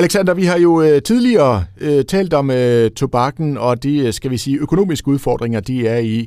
Alexander, 0.00 0.34
vi 0.34 0.46
har 0.52 0.58
jo 0.66 0.72
øh, 0.86 0.96
tidligere 1.10 1.56
øh, 1.86 2.00
talt 2.14 2.32
om 2.40 2.46
øh, 2.60 2.84
tobakken 3.00 3.48
og 3.66 3.72
de, 3.84 3.92
øh, 4.06 4.12
skal 4.18 4.30
vi 4.30 4.38
sige, 4.44 4.62
økonomiske 4.66 5.08
udfordringer, 5.14 5.60
de 5.60 5.76
er 5.94 6.00
i. 6.16 6.18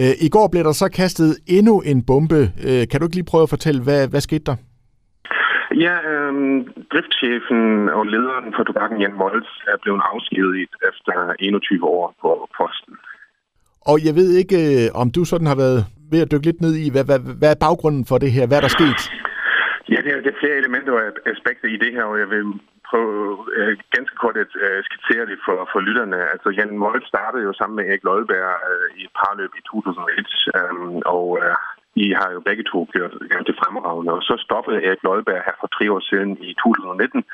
Øh, 0.00 0.14
I 0.26 0.28
går 0.36 0.46
blev 0.52 0.62
der 0.68 0.76
så 0.82 0.88
kastet 1.00 1.30
endnu 1.56 1.74
en 1.90 1.98
bombe. 2.08 2.40
Øh, 2.68 2.82
kan 2.88 2.96
du 2.98 3.04
ikke 3.06 3.18
lige 3.18 3.30
prøve 3.32 3.46
at 3.46 3.54
fortælle, 3.54 3.80
hvad, 3.86 4.00
hvad 4.12 4.22
skete 4.28 4.44
der? 4.50 4.56
Ja, 5.84 5.94
øh, 6.12 6.32
driftschefen 6.92 7.62
og 7.98 8.02
lederen 8.14 8.48
for 8.56 8.62
tobakken, 8.64 9.00
Jan 9.02 9.18
Molds, 9.20 9.52
er 9.72 9.78
blevet 9.82 10.02
afskediget 10.12 10.72
efter 10.90 11.14
21 11.38 11.84
år 11.96 12.14
på 12.22 12.30
posten. 12.58 12.94
Og 13.90 13.96
jeg 14.06 14.14
ved 14.20 14.28
ikke, 14.40 14.58
øh, 14.66 15.00
om 15.02 15.08
du 15.16 15.22
sådan 15.24 15.50
har 15.52 15.58
været 15.64 15.80
ved 16.12 16.20
at 16.24 16.30
dykke 16.32 16.46
lidt 16.48 16.60
ned 16.60 16.74
i, 16.84 16.86
hvad, 16.94 17.04
hvad, 17.08 17.20
hvad 17.40 17.50
er 17.54 17.62
baggrunden 17.66 18.04
for 18.10 18.18
det 18.18 18.30
her? 18.36 18.44
Hvad 18.46 18.56
er 18.58 18.64
der 18.66 18.76
sket? 18.78 19.00
Ja, 19.92 19.98
det 20.04 20.10
er, 20.14 20.20
det 20.24 20.30
er 20.34 20.40
flere 20.42 20.56
elementer 20.62 20.92
og 20.92 21.02
aspekter 21.34 21.68
i 21.74 21.76
det 21.82 21.92
her, 21.96 22.04
og 22.12 22.18
jeg 22.22 22.28
vil 22.34 22.44
prøve 22.94 23.36
øh, 23.58 23.74
ganske 23.96 24.16
kort 24.22 24.36
at 24.44 24.52
øh, 24.64 24.78
skitsere 24.88 25.24
det 25.30 25.38
for, 25.46 25.58
for 25.72 25.80
lytterne. 25.88 26.18
Altså, 26.34 26.48
Jan 26.58 26.78
Mold 26.82 27.02
startede 27.12 27.44
jo 27.48 27.52
sammen 27.52 27.76
med 27.76 27.84
Erik 27.88 28.04
Lodberg 28.08 28.48
øh, 28.70 28.88
i 28.98 29.00
et 29.06 29.12
parløb 29.20 29.52
i 29.60 29.62
2001, 29.70 30.26
øh, 30.56 30.72
og 31.16 31.26
øh, 31.42 31.56
I 32.04 32.06
har 32.20 32.28
jo 32.36 32.40
begge 32.48 32.64
to 32.72 32.78
gjort 32.92 33.14
ganske 33.34 33.54
øh, 33.54 33.60
fremragende. 33.60 34.12
Og 34.16 34.22
så 34.28 34.34
stoppede 34.46 34.84
Erik 34.86 35.02
Lodberg 35.06 35.46
her 35.48 35.56
for 35.60 35.68
tre 35.76 35.84
år 35.94 36.02
siden 36.10 36.30
i 36.48 36.50
2019, 36.54 37.24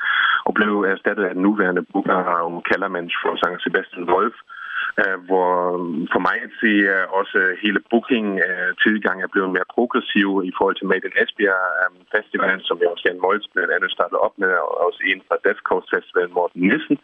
og 0.47 0.51
blev 0.59 0.73
erstattet 0.93 1.23
af 1.25 1.33
den 1.33 1.43
nuværende 1.47 1.83
booker 1.91 2.19
og 2.47 2.63
kaldermands 2.69 3.13
for 3.21 3.31
sanger 3.41 3.59
Sebastian 3.59 4.09
Wolf, 4.13 4.37
øh, 4.39 4.60
Øh, 4.99 5.17
hvor 5.29 5.51
mm, 5.77 6.07
for 6.13 6.21
mig 6.27 6.37
at 6.47 6.53
se 6.61 6.71
også 7.19 7.39
hele 7.63 7.79
booking-tilgang 7.91 9.17
øh, 9.19 9.23
er 9.25 9.33
blevet 9.33 9.51
mere 9.55 9.71
progressiv 9.75 10.29
i 10.49 10.51
forhold 10.57 10.75
til 10.77 10.89
Made 10.91 11.07
in 11.07 11.19
Esbjerg 11.23 11.63
øh, 11.81 11.91
Festival, 12.15 12.57
som 12.67 12.77
jeg 12.79 12.89
også 12.93 13.05
Jan 13.07 13.23
Molds 13.23 13.47
blandt 13.53 13.71
andet 13.75 13.91
startede 13.97 14.23
op 14.25 14.35
med, 14.43 14.51
og 14.65 14.73
også 14.87 14.99
en 15.11 15.21
fra 15.27 15.41
Death 15.45 15.61
Coast 15.69 15.87
Festival, 15.93 16.29
Morten 16.37 16.61
Nissen. 16.69 16.97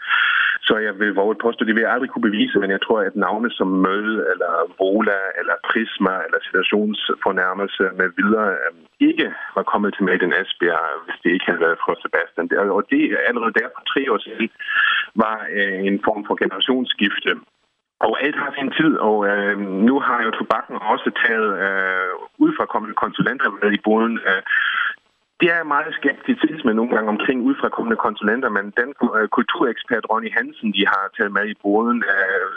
Så 0.67 0.73
jeg 0.87 0.93
vil 0.99 1.17
våge 1.19 1.33
et 1.35 1.43
påstå, 1.45 1.61
det 1.65 1.75
vil 1.75 1.85
jeg 1.85 1.93
aldrig 1.93 2.09
kunne 2.11 2.29
bevise, 2.29 2.59
men 2.59 2.71
jeg 2.75 2.81
tror, 2.81 2.99
at 3.09 3.15
navne 3.15 3.49
som 3.57 3.69
Møl, 3.85 4.09
eller 4.31 4.53
Vola, 4.79 5.19
eller 5.39 5.55
Prisma, 5.69 6.15
eller 6.25 6.39
situationsfornærmelse 6.47 7.83
med 7.99 8.09
videre, 8.19 8.49
ikke 9.09 9.27
var 9.57 9.65
kommet 9.71 9.89
til 9.93 10.03
Made 10.07 10.25
in 10.27 10.37
Esbjerg, 10.41 10.83
hvis 11.05 11.19
det 11.23 11.29
ikke 11.31 11.47
havde 11.49 11.65
været 11.65 11.79
for 11.85 11.93
Sebastian. 12.03 12.45
Og 12.77 12.83
det 12.91 13.01
allerede 13.29 13.57
der 13.59 13.67
for 13.75 13.83
tre 13.91 14.01
år 14.13 14.19
siden 14.27 14.49
var 15.23 15.37
en 15.89 15.97
form 16.07 16.21
for 16.27 16.35
generationsskifte 16.43 17.31
og 17.99 18.13
alt 18.25 18.37
har 18.43 18.51
sin 18.57 18.71
tid, 18.79 18.93
og 19.09 19.17
øh, 19.29 19.59
nu 19.87 19.99
har 19.99 20.19
jo 20.25 20.31
tobakken 20.31 20.75
også 20.93 21.09
taget 21.23 21.49
øh, 21.65 22.11
udfrakommende 22.45 22.95
konsulenter 23.03 23.49
med 23.61 23.71
i 23.77 23.81
boden. 23.87 24.19
Øh, 24.29 24.41
det 25.41 25.49
er 25.57 25.71
meget 25.75 25.93
skepticisme 25.99 26.73
nogle 26.73 26.91
gange 26.95 27.09
omkring 27.15 27.37
udfrakommende 27.49 27.97
konsulenter, 28.05 28.49
men 28.57 28.65
den 28.79 28.89
øh, 29.17 29.27
kulturekspert 29.37 30.05
Ronny 30.11 30.31
Hansen, 30.37 30.69
de 30.77 30.83
har 30.93 31.03
taget 31.17 31.33
med 31.37 31.45
i 31.53 31.59
boden, 31.63 31.99
øh, 32.13 32.47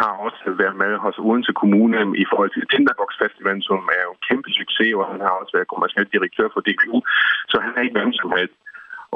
har 0.00 0.12
også 0.26 0.44
været 0.62 0.76
med 0.82 0.92
hos 1.04 1.16
Odense 1.26 1.52
Kommune 1.60 1.98
i 2.22 2.26
forhold 2.30 2.50
til 2.52 2.68
Tinderbox 2.72 3.10
Festivalen, 3.22 3.62
som 3.68 3.80
er 3.98 4.02
jo 4.06 4.12
en 4.14 4.24
kæmpe 4.28 4.50
succes, 4.60 4.94
og 5.00 5.06
han 5.12 5.20
har 5.26 5.34
også 5.40 5.52
været 5.56 5.72
kommersiel 5.72 6.06
direktør 6.14 6.48
for 6.52 6.60
DKU, 6.66 6.98
så 7.50 7.56
han 7.64 7.72
er 7.76 7.82
ikke 7.84 7.98
hvem 7.98 8.12
som 8.12 8.32
helst. 8.38 8.56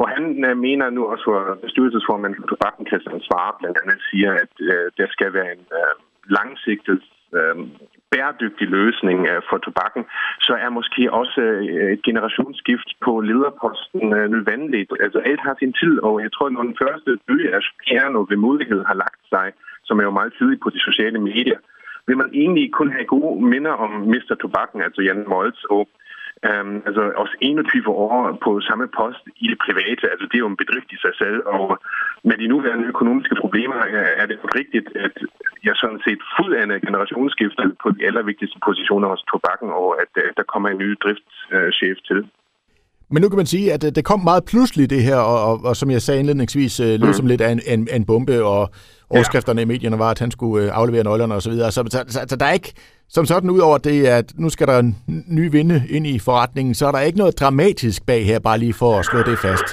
Og 0.01 0.06
han 0.15 0.25
øh, 0.48 0.56
mener 0.67 0.91
nu 0.91 1.03
også, 1.12 1.29
at 1.51 1.61
bestyrelsesformanden 1.65 2.41
for 2.41 2.47
tobakken, 2.48 2.87
Christian 2.91 3.20
Svare, 3.27 3.53
blandt 3.61 3.79
andet 3.83 3.98
siger, 4.11 4.31
at 4.45 4.55
øh, 4.73 4.87
der 4.98 5.07
skal 5.15 5.33
være 5.39 5.53
en 5.57 5.65
øh, 5.79 5.95
langsigtet 6.37 7.03
øh, 7.39 7.57
bæredygtig 8.12 8.67
løsning 8.79 9.19
øh, 9.31 9.41
for 9.48 9.59
tobakken, 9.59 10.03
så 10.47 10.53
er 10.65 10.70
måske 10.79 11.03
også 11.20 11.41
øh, 11.41 11.92
et 11.95 12.03
generationsskift 12.09 12.89
på 13.05 13.12
lederposten 13.20 14.05
øh, 14.19 14.27
nødvendigt. 14.34 14.91
Altså 15.05 15.19
alt 15.31 15.42
har 15.47 15.55
sin 15.59 15.73
tid, 15.81 15.95
og 16.09 16.14
jeg 16.25 16.33
tror, 16.33 16.47
at 16.47 16.53
når 16.53 16.62
den 16.70 16.81
første 16.83 17.11
bølge 17.27 17.55
af 17.57 17.61
piano 17.85 18.19
ved 18.31 18.39
mulighed 18.48 18.81
har 18.91 18.97
lagt 19.05 19.23
sig, 19.35 19.47
som 19.87 19.98
er 20.01 20.05
jo 20.09 20.19
meget 20.19 20.33
tidligt 20.39 20.62
på 20.62 20.70
de 20.70 20.81
sociale 20.89 21.20
medier, 21.31 21.61
vil 22.07 22.17
man 22.23 22.31
egentlig 22.42 22.73
kun 22.73 22.91
have 22.97 23.05
gode 23.05 23.47
minder 23.53 23.75
om 23.85 23.91
Mr. 24.12 24.35
Tobakken, 24.41 24.83
altså 24.83 25.01
Jan 25.03 25.24
Moltz, 25.29 25.64
og 25.64 25.89
Um, 26.48 26.83
altså 26.86 27.02
også 27.23 27.34
21 27.40 27.89
år 27.89 28.39
på 28.45 28.61
samme 28.61 28.89
post 28.98 29.23
i 29.45 29.46
det 29.52 29.58
private, 29.67 30.05
altså 30.12 30.24
det 30.27 30.34
er 30.36 30.45
jo 30.46 30.52
en 30.52 30.62
bedrift 30.62 30.92
i 30.92 31.02
sig 31.05 31.14
selv, 31.23 31.39
og 31.46 31.78
med 32.28 32.36
de 32.36 32.46
nuværende 32.46 32.86
økonomiske 32.86 33.36
problemer 33.42 33.77
øh, 33.77 34.12
er 34.23 34.27
det 34.27 34.39
rigtigt, 34.61 34.89
at 35.06 35.14
jeg 35.64 35.74
sådan 35.77 36.00
set 36.06 36.20
fuldende 36.36 36.80
generationsskiftet 36.86 36.86
generationsskifte 36.86 37.64
på 37.83 37.89
de 37.90 38.06
allervigtigste 38.08 38.58
positioner 38.67 39.08
hos 39.08 39.23
tobakken, 39.33 39.70
og 39.70 39.89
at 40.02 40.12
øh, 40.23 40.29
der 40.36 40.42
kommer 40.52 40.68
en 40.68 40.79
ny 40.79 40.90
driftschef 41.05 41.98
til. 42.08 42.20
Men 43.11 43.23
nu 43.23 43.29
kan 43.29 43.37
man 43.37 43.47
sige, 43.47 43.73
at 43.73 43.83
det 43.83 44.05
kom 44.05 44.21
meget 44.21 44.45
pludselig 44.45 44.91
det 44.91 45.03
her, 45.03 45.17
og, 45.17 45.45
og, 45.45 45.65
og 45.65 45.77
som 45.77 45.91
jeg 45.91 46.03
sagde 46.03 46.21
indledningsvis, 46.21 46.79
lød 46.79 46.98
mm. 46.98 47.13
som 47.13 47.27
lidt 47.27 47.41
af 47.41 47.53
en, 47.53 47.61
en, 47.67 47.89
en 47.93 48.05
bombe, 48.05 48.45
og 48.45 48.71
overskrifterne 49.11 49.61
ja. 49.61 49.63
i 49.63 49.69
medierne 49.69 49.98
var, 49.98 50.11
at 50.11 50.19
han 50.19 50.31
skulle 50.31 50.73
aflevere 50.73 51.05
nøglerne 51.05 51.35
osv. 51.35 51.53
Så, 51.53 51.71
så, 51.71 51.85
så, 51.91 52.05
så, 52.09 52.21
så 52.29 52.37
der 52.37 52.47
er 52.47 52.53
ikke 52.53 52.73
som 53.09 53.27
sådan, 53.27 53.51
ud 53.51 53.59
over 53.59 53.79
det, 53.79 54.07
at 54.07 54.33
nu 54.37 54.48
skal 54.48 54.67
der 54.67 54.79
en 54.79 54.97
ny 55.27 55.51
vinde 55.51 55.83
ind 55.91 56.07
i 56.07 56.19
forretningen, 56.19 56.75
så 56.75 56.87
er 56.87 56.93
der 56.93 57.01
ikke 57.01 57.19
noget 57.19 57.41
dramatisk 57.41 58.07
bag 58.07 58.27
her, 58.27 58.39
bare 58.39 58.59
lige 58.59 58.73
for 58.73 58.98
at 58.98 59.05
slå 59.05 59.23
det 59.23 59.39
fast. 59.39 59.65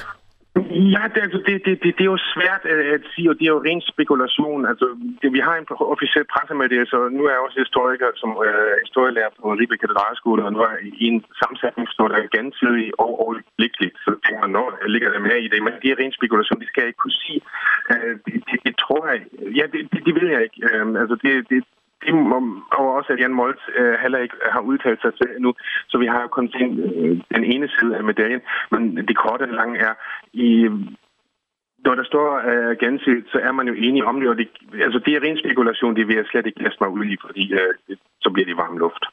Ja, 0.95 1.03
det, 1.13 1.21
altså, 1.25 1.39
det, 1.47 1.55
det, 1.65 1.73
det, 1.83 1.91
det 1.97 2.03
er 2.05 2.13
jo 2.15 2.21
svært 2.33 2.63
øh, 2.73 2.93
at 2.97 3.03
sige, 3.13 3.29
og 3.31 3.35
det 3.37 3.45
er 3.45 3.55
jo 3.55 3.65
ren 3.67 3.81
spekulation. 3.93 4.61
Altså, 4.71 4.85
det, 5.21 5.29
vi 5.37 5.41
har 5.47 5.55
en 5.55 5.67
officiel 5.95 6.25
pressemeddelelse, 6.33 6.93
og 6.97 7.11
nu 7.17 7.21
er 7.25 7.33
jeg 7.33 7.45
også 7.45 7.59
historiker 7.65 8.07
som 8.21 8.29
øh, 8.47 8.75
historielærer 8.85 9.31
på 9.39 9.43
Ribe 9.59 9.77
Katedralskole, 9.81 10.41
og 10.45 10.51
nu 10.53 10.59
er 10.69 10.73
i 11.01 11.05
en 11.11 11.19
sammensætning 11.39 11.85
står 11.95 12.07
der 12.07 12.31
gensidig 12.35 12.87
og 13.03 13.11
øjeblikkeligt. 13.27 13.95
Så 14.05 14.09
tænker 14.23 14.41
man, 14.43 14.51
når 14.57 14.67
ligger 14.93 15.09
der 15.11 15.27
mere 15.27 15.41
i 15.45 15.47
det, 15.53 15.59
men 15.65 15.73
det 15.81 15.89
er 15.89 15.99
ren 16.01 16.17
spekulation, 16.19 16.59
det 16.61 16.69
skal 16.69 16.81
jeg 16.81 16.89
ikke 16.91 17.03
kunne 17.03 17.19
sige. 17.25 17.41
Øh, 17.91 18.13
det, 18.25 18.33
det, 18.47 18.57
det, 18.65 18.73
tror 18.83 19.01
jeg, 19.11 19.19
ja, 19.59 19.65
det, 19.73 19.81
det, 19.91 19.99
det 20.05 20.13
vil 20.17 20.27
jeg 20.35 20.41
ikke. 20.47 20.59
Øh, 20.67 20.85
altså, 21.01 21.15
det, 21.23 21.31
det, 21.51 21.59
det 22.07 22.15
må, 22.15 22.39
og 22.71 22.85
også 22.97 23.13
at 23.13 23.19
Jan 23.19 23.37
Moltz 23.39 23.63
øh, 23.79 23.93
heller 24.03 24.19
ikke 24.19 24.35
har 24.51 24.59
udtalt 24.59 25.01
sig 25.01 25.13
til 25.13 25.29
nu, 25.39 25.53
så 25.87 25.97
vi 25.97 26.05
har 26.05 26.21
jo 26.21 26.27
kun 26.27 26.47
set 26.51 26.73
øh, 26.95 27.21
den 27.35 27.43
ene 27.43 27.67
side 27.67 27.97
af 27.97 28.03
medaljen. 28.03 28.41
Men 28.71 28.81
det 29.07 29.17
korte 29.17 29.43
og 29.43 29.57
lange 29.59 29.79
er, 29.79 29.93
i, 30.33 30.69
når 31.85 31.95
der 31.95 32.03
står 32.03 32.27
øh, 32.49 32.77
gensidigt, 32.77 33.27
så 33.31 33.37
er 33.47 33.51
man 33.51 33.67
jo 33.67 33.73
enig 33.73 34.03
om 34.03 34.19
det, 34.19 34.29
og 34.29 34.37
det, 34.37 34.47
altså 34.85 34.99
det 35.05 35.11
er 35.13 35.23
ren 35.23 35.37
spekulation, 35.37 35.95
det 35.95 36.07
vil 36.07 36.15
jeg 36.15 36.25
slet 36.25 36.45
ikke 36.45 36.63
kaste 36.63 36.83
mig 36.83 36.89
ud 36.89 37.05
i, 37.05 37.17
fordi 37.25 37.53
øh, 37.53 37.97
så 38.21 38.29
bliver 38.29 38.45
det 38.45 38.57
varm 38.57 38.77
luft. 38.77 39.03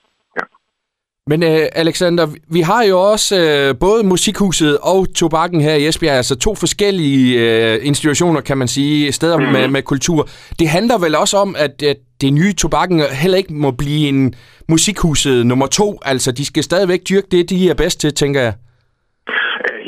Men 1.27 1.43
uh, 1.43 1.49
Alexander, 1.73 2.29
vi 2.49 2.61
har 2.61 2.83
jo 2.83 3.01
også 3.01 3.69
uh, 3.71 3.79
både 3.79 4.05
Musikhuset 4.05 4.79
og 4.79 5.15
Tobakken 5.15 5.61
her 5.61 5.75
i 5.75 5.89
Esbjerg, 5.89 6.17
altså 6.17 6.35
to 6.37 6.55
forskellige 6.55 7.75
uh, 7.75 7.87
institutioner, 7.87 8.41
kan 8.41 8.59
man 8.59 8.69
sige, 8.69 9.13
steder 9.13 9.39
mm. 9.39 9.45
med, 9.45 9.69
med 9.69 9.83
kultur. 9.83 10.29
Det 10.59 10.69
handler 10.69 10.99
vel 10.99 11.15
også 11.15 11.37
om, 11.37 11.57
at, 11.59 11.83
at 11.83 11.97
det 12.21 12.33
nye 12.33 12.53
Tobakken 12.53 13.01
heller 13.01 13.39
ikke 13.39 13.55
må 13.55 13.71
blive 13.71 14.09
en 14.09 14.35
Musikhuset 14.69 15.47
nummer 15.47 15.67
to. 15.67 15.99
Altså, 16.05 16.33
de 16.33 16.45
skal 16.45 16.65
stadigvæk 16.65 17.01
dyrke 17.09 17.27
det, 17.31 17.51
de 17.51 17.71
er 17.71 17.75
bedst 17.75 18.01
til, 18.01 18.15
tænker 18.15 18.41
jeg 18.41 18.53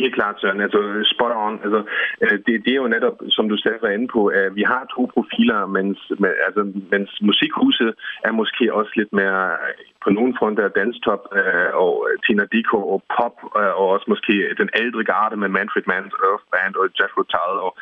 helt 0.03 0.15
klart, 0.19 0.41
Søren. 0.41 0.61
Altså, 0.67 0.81
spot 1.13 1.35
on. 1.45 1.55
Altså, 1.65 1.81
øh, 2.23 2.37
det, 2.47 2.55
det 2.65 2.71
er 2.73 2.83
jo 2.85 2.95
netop, 2.97 3.17
som 3.37 3.49
du 3.49 3.57
selv 3.57 3.79
var 3.83 3.93
inde 3.97 4.09
på, 4.17 4.27
at 4.27 4.57
vi 4.59 4.63
har 4.73 4.83
to 4.95 5.03
profiler, 5.15 5.67
mens, 5.67 5.99
altså, 6.47 6.63
mens 6.93 7.11
musikhuset 7.29 7.91
er 8.25 8.33
måske 8.41 8.75
også 8.79 8.93
lidt 8.97 9.13
mere 9.13 9.45
øh, 9.67 9.75
på 10.05 10.11
nogle 10.17 10.35
fronter 10.39 10.69
danstop 10.81 11.23
øh, 11.39 11.71
og 11.85 11.95
Tina 12.25 12.45
Dico 12.53 12.79
og 12.93 13.01
pop, 13.17 13.37
øh, 13.61 13.73
og 13.81 13.87
også 13.95 14.07
måske 14.09 14.35
den 14.61 14.69
ældre 14.83 15.05
garde 15.13 15.37
med 15.43 15.49
Manfred 15.57 15.87
Mann's 15.91 16.17
Earth 16.29 16.47
Band 16.53 16.75
og 16.81 16.87
Jeff 16.99 17.13
Tull 17.33 17.57
og 17.67 17.73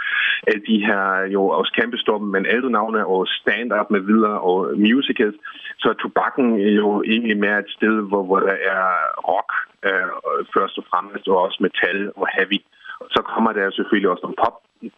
alle 0.51 0.63
de 0.71 0.79
her 0.89 1.05
jo 1.35 1.43
også 1.59 1.73
kæmpe 1.79 1.97
men 2.35 2.47
ældre 2.47 2.71
navne 2.71 3.07
og 3.07 3.27
stand-up 3.27 3.91
med 3.91 4.01
videre 4.01 4.41
og 4.41 4.57
musicals. 4.79 5.37
Så 5.79 5.89
er 5.89 5.93
tobakken 5.93 6.47
jo 6.81 7.03
egentlig 7.03 7.37
mere 7.39 7.59
et 7.59 7.71
sted, 7.77 7.95
hvor, 8.09 8.23
hvor 8.29 8.41
der 8.41 8.57
er 8.75 8.87
rock 9.31 9.51
øh, 9.89 10.09
først 10.55 10.78
og 10.81 10.84
fremmest, 10.91 11.28
og 11.28 11.37
også 11.45 11.59
metal 11.67 12.12
og 12.21 12.27
heavy. 12.37 12.59
Så 13.15 13.21
kommer 13.33 13.53
der 13.53 13.71
selvfølgelig 13.71 14.11
også 14.11 14.25
nogle 14.25 14.43
pop 14.45 14.56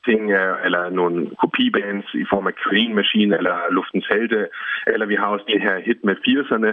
ting, 0.09 0.23
øh, 0.41 0.57
eller 0.67 0.83
nogle 0.91 1.19
kopibands 1.43 2.09
i 2.15 2.27
form 2.33 2.47
af 2.47 2.55
Green 2.65 2.95
Machine 2.95 3.37
eller 3.39 3.57
Luftens 3.71 4.07
Helte, 4.13 4.49
eller 4.93 5.07
vi 5.07 5.17
har 5.21 5.27
også 5.27 5.47
det 5.53 5.61
her 5.67 5.77
hit 5.87 6.01
med 6.09 6.17
80'erne, 6.27 6.71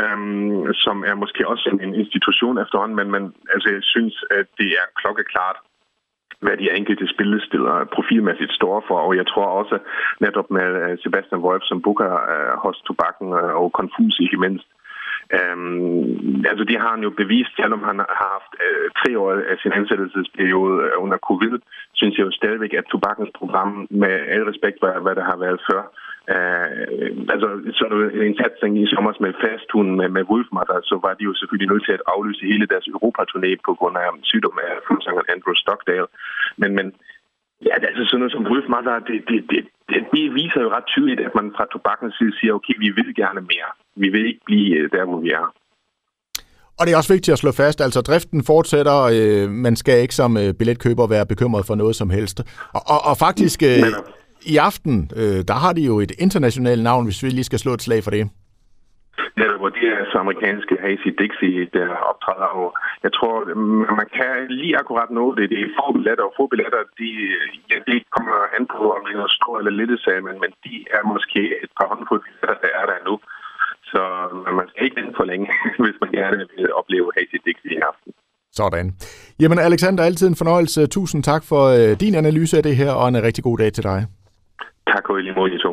øhm, 0.00 0.72
som 0.84 0.96
er 1.10 1.14
måske 1.22 1.48
også 1.48 1.78
en 1.82 1.94
institution 1.94 2.58
efterhånden, 2.58 2.96
men, 2.96 3.10
man, 3.10 3.24
altså, 3.54 3.68
jeg 3.76 3.82
synes, 3.82 4.24
at 4.30 4.46
det 4.58 4.68
er 4.80 4.86
klokkeklart, 5.00 5.58
hvad 6.44 6.56
de 6.56 6.76
enkelte 6.78 7.06
spillesteder 7.14 7.74
profilmæssigt 7.96 8.52
står 8.52 8.84
for, 8.88 8.98
og 9.06 9.16
jeg 9.16 9.26
tror 9.26 9.46
også 9.60 9.78
netop 10.20 10.50
med 10.50 10.68
øh, 10.82 10.98
Sebastian 11.02 11.40
Wolf 11.40 11.62
som 11.70 11.82
booker 11.82 12.12
øh, 12.34 12.54
hos 12.64 12.76
Tobakken 12.86 13.32
og 13.32 13.70
Confus 13.78 14.18
ikke 14.20 14.42
mindst, 14.44 14.66
Øhm, 15.38 16.44
altså 16.50 16.64
det 16.70 16.76
har 16.82 16.90
han 16.94 17.02
jo 17.06 17.10
bevist, 17.22 17.52
selvom 17.56 17.82
han 17.88 17.98
har 17.98 18.16
haft 18.30 18.52
øh, 18.64 18.86
tre 19.00 19.10
år 19.22 19.30
af 19.52 19.56
sin 19.62 19.72
ansættelsesperiode 19.72 20.76
øh, 20.86 20.92
under 21.04 21.18
covid, 21.28 21.54
synes 21.94 22.14
jeg 22.16 22.24
jo 22.26 22.38
stadigvæk, 22.40 22.72
at 22.74 22.90
tobakkens 22.94 23.32
program, 23.38 23.86
med 23.90 24.14
al 24.34 24.44
respekt 24.50 24.76
for, 24.80 25.00
hvad 25.04 25.14
der 25.14 25.24
har 25.30 25.38
været 25.44 25.60
før, 25.70 25.82
øh, 26.34 27.10
altså 27.32 27.48
så 27.78 27.84
en 28.28 28.36
satsning 28.40 28.72
i 28.82 28.90
sommer 28.92 29.12
med 29.24 29.32
fasthunden 29.44 29.96
med, 30.00 30.08
med 30.16 30.24
Wolfmatter, 30.30 30.74
så 30.74 30.78
altså, 30.80 30.94
var 31.06 31.14
de 31.14 31.24
jo 31.28 31.34
selvfølgelig 31.34 31.70
nødt 31.72 31.84
til 31.84 31.96
at 31.98 32.06
aflyse 32.12 32.46
hele 32.50 32.66
deres 32.72 32.86
Europaturné 32.94 33.50
på 33.66 33.72
grund 33.78 33.96
af 33.96 34.08
sygdom 34.30 34.58
af 34.66 34.72
fuldsangeren 34.88 35.32
Andrew 35.34 35.54
Stockdale. 35.62 36.08
Men, 36.60 36.70
men 36.78 36.86
Ja, 37.66 37.74
det 37.78 37.84
er 37.84 37.92
altså 37.92 38.04
sådan 38.06 38.20
noget 38.20 38.32
som 38.32 38.46
Wolfmother, 38.50 38.98
det, 39.08 39.18
det, 39.28 39.38
det, 39.50 39.60
det, 39.90 40.00
det 40.14 40.24
viser 40.40 40.60
jo 40.64 40.70
ret 40.76 40.88
tydeligt, 40.94 41.20
at 41.20 41.34
man 41.34 41.46
fra 41.56 41.64
tobakkens 41.72 42.14
side 42.18 42.32
siger, 42.38 42.52
okay, 42.58 42.74
vi 42.84 42.90
vil 42.98 43.10
gerne 43.22 43.40
mere. 43.52 43.70
Vi 44.02 44.08
vil 44.08 44.26
ikke 44.30 44.44
blive 44.46 44.76
øh, 44.78 44.90
der, 44.94 45.04
hvor 45.04 45.20
vi 45.20 45.30
er. 45.30 45.46
Og 46.78 46.86
det 46.86 46.92
er 46.92 46.96
også 46.96 47.14
vigtigt 47.16 47.32
at 47.32 47.38
slå 47.38 47.52
fast, 47.52 47.80
altså 47.80 48.00
driften 48.00 48.40
fortsætter, 48.52 48.98
øh, 49.16 49.50
man 49.66 49.76
skal 49.76 50.02
ikke 50.02 50.14
som 50.14 50.36
øh, 50.42 50.54
billetkøber 50.58 51.06
være 51.14 51.26
bekymret 51.32 51.64
for 51.66 51.74
noget 51.74 51.96
som 51.96 52.10
helst. 52.10 52.36
Og, 52.76 52.82
og, 52.94 53.00
og 53.10 53.14
faktisk 53.26 53.58
øh, 53.70 53.86
i 54.52 54.56
aften, 54.68 54.96
øh, 55.20 55.40
der 55.50 55.56
har 55.64 55.72
de 55.78 55.82
jo 55.90 55.94
et 56.04 56.12
internationalt 56.26 56.82
navn, 56.82 57.04
hvis 57.04 57.22
vi 57.22 57.28
lige 57.28 57.50
skal 57.50 57.58
slå 57.58 57.72
et 57.74 57.82
slag 57.86 58.00
for 58.04 58.10
det. 58.16 58.24
Ja, 59.40 59.50
hvor 59.60 59.70
de 59.76 59.82
er 59.96 60.02
så 60.12 60.16
amerikanske 60.24 60.74
Hazy 60.84 61.10
Dixie, 61.20 61.68
der 61.76 61.88
optræder. 62.10 62.50
Og 62.60 62.68
jeg 63.04 63.12
tror, 63.16 63.34
man 64.00 64.08
kan 64.18 64.32
lige 64.60 64.78
akkurat 64.82 65.10
nå 65.18 65.24
det. 65.38 65.50
Det 65.50 65.58
er 65.60 65.76
få 65.78 65.86
billetter, 65.96 66.24
og 66.28 66.34
få 66.38 66.44
billetter, 66.52 66.82
de, 67.00 67.08
ja, 67.70 67.76
det 67.88 67.98
kommer 68.16 68.36
an 68.56 68.64
på, 68.74 68.82
om 68.96 69.00
det 69.04 69.12
er 69.12 69.20
noget 69.22 69.38
stort 69.38 69.58
eller 69.60 69.80
lille 69.80 69.98
sag, 70.04 70.18
men, 70.26 70.36
men 70.42 70.50
de 70.64 70.74
er 70.96 71.02
måske 71.12 71.42
et 71.64 71.72
par 71.78 71.86
håndfulde 71.90 72.24
billetter, 72.26 72.56
der 72.64 72.72
er 72.80 72.86
der 72.90 72.98
nu. 73.08 73.14
Så 73.92 74.02
man 74.58 74.66
skal 74.68 74.84
ikke 74.84 74.96
vente 75.00 75.14
for 75.16 75.24
længe, 75.24 75.46
hvis 75.84 75.98
man 76.02 76.10
gerne 76.18 76.36
vil 76.56 76.72
opleve 76.80 77.06
Hazy 77.16 77.38
Dixie 77.46 77.72
i 77.78 77.80
aften. 77.90 78.12
Sådan. 78.52 78.86
Jamen 79.40 79.58
Alexander, 79.58 80.04
altid 80.04 80.26
en 80.28 80.40
fornøjelse. 80.42 80.86
Tusind 80.86 81.22
tak 81.22 81.42
for 81.50 81.62
øh, 81.78 82.00
din 82.00 82.14
analyse 82.14 82.56
af 82.56 82.62
det 82.62 82.76
her, 82.76 82.92
og 82.92 83.08
en 83.08 83.22
rigtig 83.22 83.44
god 83.44 83.58
dag 83.58 83.72
til 83.72 83.84
dig. 83.84 84.06
Tak 84.92 85.10
og 85.10 85.18
i 85.18 85.22
lige 85.22 85.34
måde, 85.34 85.54
I 85.54 85.58
to. 85.58 85.72